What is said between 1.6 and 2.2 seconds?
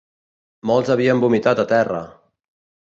a terra